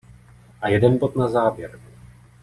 [0.61, 1.79] A jeden bod na závěr.